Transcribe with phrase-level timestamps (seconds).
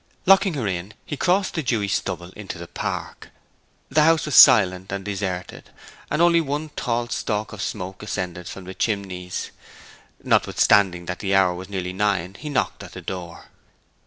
[0.25, 3.29] Locking her in he crossed the dewy stubble into the park.
[3.89, 5.69] The house was silent and deserted;
[6.09, 9.51] and only one tall stalk of smoke ascended from the chimneys.
[10.23, 13.49] Notwithstanding that the hour was nearly nine he knocked at the door.